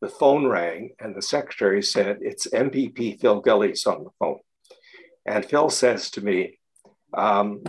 The 0.00 0.08
phone 0.08 0.46
rang, 0.46 0.90
and 1.00 1.14
the 1.14 1.22
secretary 1.22 1.82
said, 1.82 2.18
It's 2.20 2.46
MPP 2.46 3.20
Phil 3.20 3.40
Gillies 3.40 3.86
on 3.86 4.04
the 4.04 4.10
phone. 4.18 4.38
And 5.26 5.44
Phil 5.44 5.70
says 5.70 6.10
to 6.12 6.20
me, 6.20 6.58
um, 7.14 7.62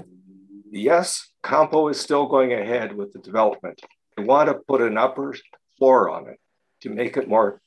Yes, 0.72 1.27
Campeau 1.44 1.89
is 1.89 2.00
still 2.00 2.27
going 2.27 2.53
ahead 2.53 2.96
with 2.96 3.12
the 3.13 3.20
development. 3.20 3.82
They 4.15 4.24
want 4.24 4.50
to 4.50 4.56
put 4.56 4.82
an 4.82 4.98
upper 4.98 5.36
floor 5.77 6.10
on 6.10 6.27
it 6.27 6.39
to 6.82 6.89
make 6.89 7.18
it 7.18 7.27
more 7.27 7.62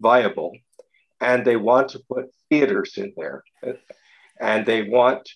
viable. 0.00 0.52
And 1.20 1.44
they 1.44 1.56
want 1.56 1.90
to 1.90 2.00
put 2.00 2.26
theaters 2.50 2.94
in 2.96 3.12
there. 3.16 3.44
And 4.40 4.66
they 4.66 4.82
want, 4.82 5.28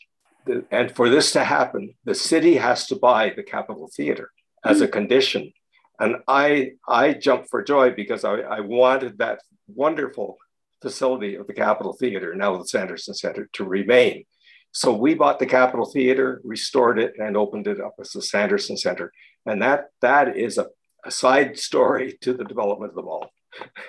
and 0.70 0.94
for 0.94 1.08
this 1.08 1.32
to 1.32 1.44
happen, 1.44 1.94
the 2.04 2.14
city 2.14 2.56
has 2.56 2.86
to 2.88 2.96
buy 2.96 3.32
the 3.34 3.42
Capitol 3.42 3.90
Theater 3.94 4.30
as 4.64 4.80
a 4.80 4.88
condition. 4.88 5.52
And 6.00 6.16
I, 6.28 6.72
I 6.88 7.14
jumped 7.14 7.50
for 7.50 7.62
joy 7.62 7.90
because 7.90 8.24
I, 8.24 8.34
I 8.40 8.60
wanted 8.60 9.18
that 9.18 9.40
wonderful 9.66 10.38
facility 10.80 11.34
of 11.34 11.46
the 11.46 11.54
Capitol 11.54 11.92
Theater, 11.92 12.34
now 12.34 12.56
the 12.56 12.66
Sanderson 12.66 13.14
Center, 13.14 13.48
to 13.54 13.64
remain. 13.64 14.24
So 14.72 14.92
we 14.92 15.14
bought 15.14 15.38
the 15.38 15.46
Capitol 15.46 15.86
Theater, 15.86 16.40
restored 16.44 16.98
it, 16.98 17.14
and 17.18 17.36
opened 17.36 17.66
it 17.66 17.80
up 17.80 17.94
as 18.00 18.10
the 18.10 18.22
Sanderson 18.22 18.76
Center. 18.76 19.12
And 19.46 19.62
that 19.62 19.86
that 20.02 20.36
is 20.36 20.58
a, 20.58 20.66
a 21.04 21.10
side 21.10 21.58
story 21.58 22.18
to 22.20 22.32
the 22.32 22.44
development 22.44 22.90
of 22.90 22.96
the 22.96 23.02
mall. 23.02 23.30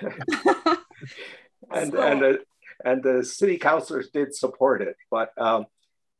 and 1.70 1.92
so. 1.92 2.02
and 2.02 2.20
the, 2.22 2.38
and 2.84 3.02
the 3.02 3.24
city 3.24 3.58
councilors 3.58 4.08
did 4.12 4.34
support 4.34 4.82
it, 4.82 4.96
but 5.10 5.30
um, 5.38 5.66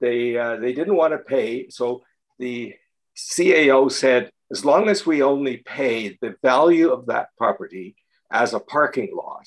they 0.01 0.37
uh, 0.37 0.57
they 0.57 0.73
didn't 0.73 0.97
want 0.97 1.13
to 1.13 1.19
pay. 1.19 1.69
So 1.69 2.03
the 2.39 2.75
CAO 3.17 3.91
said, 3.91 4.31
as 4.51 4.65
long 4.65 4.89
as 4.89 5.07
we 5.07 5.23
only 5.23 5.59
pay 5.59 6.19
the 6.21 6.35
value 6.43 6.91
of 6.91 7.07
that 7.07 7.29
property 7.37 7.97
as 8.31 8.55
a 8.55 8.61
parking 8.61 9.11
lot 9.15 9.47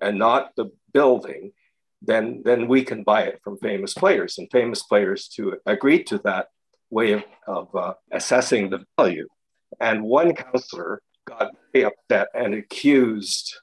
and 0.00 0.18
not 0.18 0.54
the 0.56 0.70
building, 0.92 1.52
then 2.00 2.42
then 2.44 2.68
we 2.68 2.84
can 2.84 3.02
buy 3.02 3.22
it 3.22 3.40
from 3.44 3.58
famous 3.58 3.94
players. 3.94 4.38
And 4.38 4.50
famous 4.50 4.82
players 4.82 5.28
to 5.36 5.58
agree 5.66 6.02
to 6.04 6.18
that 6.18 6.48
way 6.90 7.12
of, 7.12 7.24
of 7.46 7.74
uh, 7.74 7.94
assessing 8.10 8.70
the 8.70 8.84
value. 8.98 9.28
And 9.80 10.04
one 10.04 10.34
counselor 10.34 11.02
got 11.26 11.52
very 11.72 11.86
upset 11.86 12.28
and 12.34 12.54
accused 12.54 13.56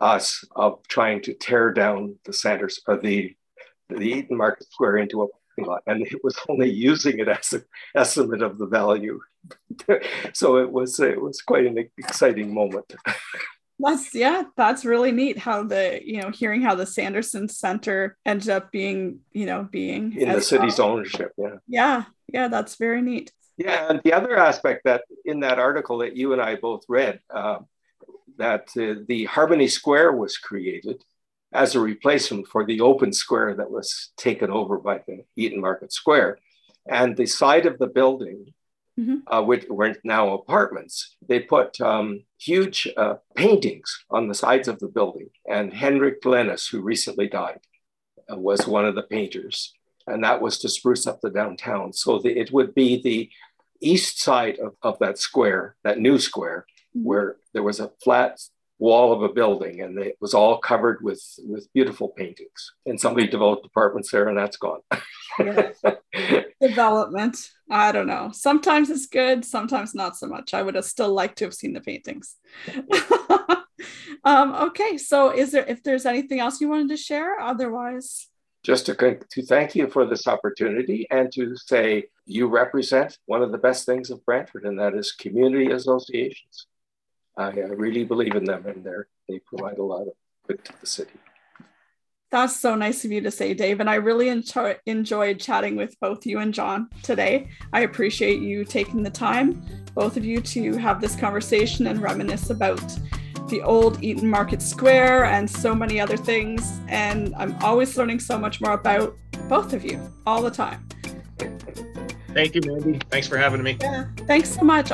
us 0.00 0.44
of 0.56 0.80
trying 0.88 1.22
to 1.22 1.34
tear 1.34 1.72
down 1.72 2.18
the 2.24 2.32
Sanders 2.32 2.80
or 2.86 2.96
the 2.96 3.34
the 3.96 4.10
Eaton 4.10 4.36
Market 4.36 4.70
Square 4.72 4.98
into 4.98 5.22
a 5.22 5.26
parking 5.28 5.70
lot, 5.70 5.82
and 5.86 6.06
it 6.06 6.22
was 6.22 6.36
only 6.48 6.70
using 6.70 7.18
it 7.18 7.28
as 7.28 7.52
an 7.52 7.64
estimate 7.94 8.42
of 8.42 8.58
the 8.58 8.66
value. 8.66 9.20
so 10.32 10.58
it 10.58 10.70
was 10.70 11.00
it 11.00 11.20
was 11.20 11.42
quite 11.42 11.66
an 11.66 11.78
exciting 11.98 12.52
moment. 12.54 12.94
That's 13.78 14.14
yeah, 14.14 14.44
that's 14.56 14.84
really 14.84 15.10
neat 15.10 15.38
how 15.38 15.64
the 15.64 16.00
you 16.04 16.22
know 16.22 16.30
hearing 16.30 16.62
how 16.62 16.74
the 16.74 16.86
Sanderson 16.86 17.48
Center 17.48 18.16
ended 18.24 18.50
up 18.50 18.70
being 18.70 19.20
you 19.32 19.46
know 19.46 19.68
being 19.70 20.16
in 20.16 20.30
the 20.30 20.40
city's 20.40 20.78
well. 20.78 20.90
ownership. 20.90 21.32
Yeah, 21.36 21.56
yeah, 21.66 22.04
yeah, 22.32 22.48
that's 22.48 22.76
very 22.76 23.02
neat. 23.02 23.32
Yeah, 23.56 23.88
and 23.88 24.00
the 24.04 24.12
other 24.12 24.36
aspect 24.36 24.82
that 24.84 25.02
in 25.24 25.40
that 25.40 25.58
article 25.58 25.98
that 25.98 26.16
you 26.16 26.32
and 26.32 26.40
I 26.40 26.56
both 26.56 26.84
read, 26.88 27.20
uh, 27.28 27.58
that 28.38 28.68
uh, 28.78 29.02
the 29.06 29.24
Harmony 29.24 29.68
Square 29.68 30.12
was 30.12 30.38
created 30.38 31.02
as 31.52 31.74
a 31.74 31.80
replacement 31.80 32.46
for 32.48 32.64
the 32.64 32.80
open 32.80 33.12
square 33.12 33.54
that 33.54 33.70
was 33.70 34.12
taken 34.16 34.50
over 34.50 34.78
by 34.78 35.00
the 35.06 35.24
Eaton 35.36 35.60
Market 35.60 35.92
Square, 35.92 36.38
and 36.86 37.16
the 37.16 37.26
side 37.26 37.66
of 37.66 37.78
the 37.78 37.86
building 37.86 38.52
mm-hmm. 38.98 39.16
uh, 39.26 39.42
which 39.42 39.66
were 39.68 39.94
now 40.04 40.34
apartments, 40.34 41.16
they 41.26 41.40
put 41.40 41.80
um, 41.80 42.24
huge 42.38 42.88
uh, 42.96 43.14
paintings 43.34 44.04
on 44.10 44.28
the 44.28 44.34
sides 44.34 44.68
of 44.68 44.78
the 44.78 44.88
building. 44.88 45.30
And 45.48 45.72
Henrik 45.72 46.22
Glennis, 46.22 46.70
who 46.70 46.80
recently 46.80 47.28
died, 47.28 47.60
uh, 48.30 48.36
was 48.36 48.66
one 48.66 48.84
of 48.84 48.94
the 48.94 49.02
painters. 49.02 49.72
And 50.06 50.24
that 50.24 50.40
was 50.40 50.58
to 50.58 50.68
spruce 50.68 51.06
up 51.06 51.20
the 51.20 51.30
downtown. 51.30 51.92
So 51.92 52.18
the, 52.18 52.36
it 52.38 52.52
would 52.52 52.74
be 52.74 53.00
the 53.00 53.30
east 53.80 54.20
side 54.20 54.58
of, 54.58 54.74
of 54.82 54.98
that 54.98 55.18
square, 55.18 55.76
that 55.84 55.98
new 55.98 56.18
square, 56.18 56.66
mm-hmm. 56.96 57.06
where 57.06 57.36
there 57.52 57.62
was 57.62 57.80
a 57.80 57.92
flat 58.02 58.40
wall 58.82 59.12
of 59.12 59.22
a 59.22 59.32
building 59.32 59.80
and 59.80 59.96
it 59.96 60.16
was 60.20 60.34
all 60.34 60.58
covered 60.58 60.98
with 61.02 61.22
with 61.44 61.72
beautiful 61.72 62.08
paintings. 62.08 62.72
And 62.84 63.00
somebody 63.00 63.28
developed 63.28 63.64
apartments 63.64 64.10
there 64.10 64.28
and 64.28 64.36
that's 64.36 64.56
gone. 64.56 64.80
Development. 66.60 67.36
I 67.70 67.92
don't 67.92 68.08
know. 68.08 68.30
Sometimes 68.32 68.90
it's 68.90 69.06
good 69.06 69.44
sometimes 69.44 69.94
not 69.94 70.16
so 70.16 70.26
much. 70.26 70.52
I 70.52 70.62
would 70.62 70.74
have 70.74 70.84
still 70.84 71.12
liked 71.14 71.38
to 71.38 71.44
have 71.44 71.54
seen 71.54 71.72
the 71.72 71.80
paintings. 71.80 72.36
Um, 74.24 74.54
okay 74.68 74.98
so 74.98 75.30
is 75.30 75.50
there 75.50 75.64
if 75.66 75.82
there's 75.82 76.06
anything 76.06 76.38
else 76.38 76.60
you 76.60 76.68
wanted 76.68 76.90
to 76.90 76.96
share 76.96 77.40
otherwise? 77.40 78.28
Just 78.62 78.86
to, 78.86 78.94
to 78.94 79.42
thank 79.42 79.74
you 79.74 79.88
for 79.88 80.06
this 80.06 80.28
opportunity 80.28 81.08
and 81.10 81.32
to 81.32 81.56
say 81.56 82.04
you 82.24 82.46
represent 82.46 83.18
one 83.26 83.42
of 83.42 83.50
the 83.50 83.58
best 83.58 83.84
things 83.84 84.10
of 84.10 84.24
brantford 84.24 84.64
and 84.64 84.78
that 84.78 84.94
is 84.94 85.10
community 85.10 85.72
associations 85.72 86.68
I, 87.36 87.44
I 87.44 87.72
really 87.84 88.04
believe 88.04 88.34
in 88.34 88.44
them 88.44 88.66
and 88.66 88.84
they 88.84 88.90
they 89.28 89.38
provide 89.40 89.78
a 89.78 89.82
lot 89.82 90.02
of 90.02 90.14
good 90.46 90.64
to 90.64 90.72
the 90.80 90.86
city. 90.86 91.12
That's 92.30 92.58
so 92.58 92.74
nice 92.74 93.04
of 93.04 93.12
you 93.12 93.20
to 93.20 93.30
say, 93.30 93.52
Dave. 93.52 93.80
And 93.80 93.90
I 93.90 93.96
really 93.96 94.28
enjoy, 94.30 94.78
enjoyed 94.86 95.38
chatting 95.38 95.76
with 95.76 96.00
both 96.00 96.24
you 96.24 96.38
and 96.38 96.54
John 96.54 96.88
today. 97.02 97.50
I 97.74 97.80
appreciate 97.80 98.40
you 98.40 98.64
taking 98.64 99.02
the 99.02 99.10
time, 99.10 99.62
both 99.94 100.16
of 100.16 100.24
you, 100.24 100.40
to 100.40 100.76
have 100.78 101.02
this 101.02 101.14
conversation 101.14 101.88
and 101.88 102.00
reminisce 102.00 102.48
about 102.48 102.82
the 103.48 103.60
old 103.60 104.02
Eaton 104.02 104.30
Market 104.30 104.62
Square 104.62 105.26
and 105.26 105.48
so 105.48 105.74
many 105.74 106.00
other 106.00 106.16
things. 106.16 106.80
And 106.88 107.34
I'm 107.36 107.54
always 107.62 107.98
learning 107.98 108.20
so 108.20 108.38
much 108.38 108.62
more 108.62 108.72
about 108.72 109.14
both 109.46 109.74
of 109.74 109.84
you 109.84 110.00
all 110.26 110.40
the 110.40 110.50
time. 110.50 110.88
Thank 112.32 112.54
you, 112.54 112.62
Mandy. 112.64 112.98
Thanks 113.10 113.28
for 113.28 113.36
having 113.36 113.62
me. 113.62 113.76
Yeah, 113.78 114.06
thanks 114.26 114.54
so 114.54 114.62
much. 114.62 114.90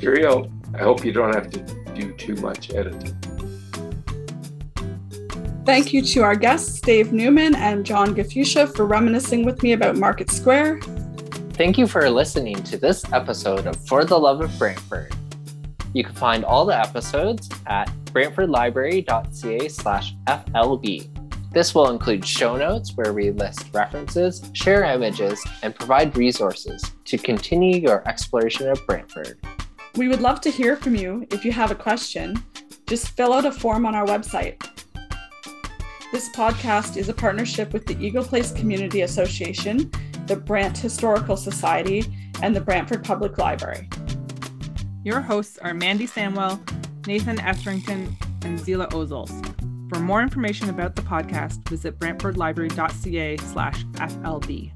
Cheerio. 0.00 0.50
I 0.74 0.78
hope 0.78 1.04
you 1.04 1.12
don't 1.12 1.34
have 1.34 1.50
to 1.50 1.60
do 1.94 2.12
too 2.12 2.36
much 2.36 2.72
editing. 2.72 3.16
Thank 5.64 5.92
you 5.92 6.02
to 6.02 6.22
our 6.22 6.34
guests, 6.34 6.80
Dave 6.80 7.12
Neumann 7.12 7.54
and 7.54 7.86
John 7.86 8.14
Gafusha, 8.14 8.74
for 8.74 8.84
reminiscing 8.84 9.44
with 9.44 9.62
me 9.62 9.72
about 9.72 9.96
Market 9.96 10.30
Square. 10.30 10.80
Thank 11.52 11.78
you 11.78 11.86
for 11.86 12.10
listening 12.10 12.60
to 12.64 12.76
this 12.76 13.04
episode 13.12 13.66
of 13.66 13.76
For 13.86 14.04
the 14.04 14.18
Love 14.18 14.40
of 14.40 14.58
Brantford. 14.58 15.14
You 15.92 16.02
can 16.02 16.14
find 16.14 16.44
all 16.44 16.64
the 16.64 16.76
episodes 16.76 17.48
at 17.66 17.86
brantfordlibrary.ca 18.06 19.68
slash 19.68 20.16
FLB. 20.26 21.52
This 21.52 21.74
will 21.74 21.90
include 21.90 22.26
show 22.26 22.56
notes 22.56 22.96
where 22.96 23.12
we 23.12 23.30
list 23.30 23.66
references, 23.74 24.42
share 24.54 24.84
images, 24.84 25.44
and 25.62 25.74
provide 25.74 26.16
resources 26.16 26.82
to 27.04 27.18
continue 27.18 27.78
your 27.78 28.02
exploration 28.08 28.68
of 28.68 28.84
Brantford. 28.86 29.38
We 29.94 30.08
would 30.08 30.22
love 30.22 30.40
to 30.42 30.50
hear 30.50 30.76
from 30.76 30.94
you 30.94 31.26
if 31.30 31.44
you 31.44 31.52
have 31.52 31.70
a 31.70 31.74
question. 31.74 32.42
Just 32.86 33.10
fill 33.10 33.34
out 33.34 33.44
a 33.44 33.52
form 33.52 33.84
on 33.84 33.94
our 33.94 34.06
website. 34.06 34.56
This 36.12 36.30
podcast 36.30 36.96
is 36.96 37.10
a 37.10 37.14
partnership 37.14 37.74
with 37.74 37.84
the 37.84 37.98
Eagle 38.02 38.24
Place 38.24 38.52
Community 38.52 39.02
Association, 39.02 39.90
the 40.26 40.36
Brant 40.36 40.78
Historical 40.78 41.36
Society, 41.36 42.04
and 42.42 42.56
the 42.56 42.60
Brantford 42.60 43.04
Public 43.04 43.36
Library. 43.36 43.88
Your 45.04 45.20
hosts 45.20 45.58
are 45.58 45.74
Mandy 45.74 46.06
Samwell, 46.06 46.58
Nathan 47.06 47.38
Etherington, 47.40 48.16
and 48.44 48.58
Zila 48.58 48.90
Ozels. 48.92 49.30
For 49.90 50.00
more 50.00 50.22
information 50.22 50.70
about 50.70 50.96
the 50.96 51.02
podcast, 51.02 51.68
visit 51.68 51.98
brantfordlibrary.ca 51.98 53.36
slash 53.36 53.84
FLB. 53.84 54.70